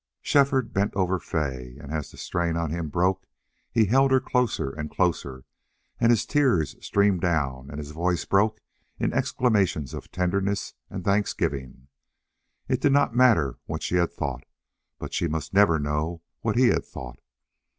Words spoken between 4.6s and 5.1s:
and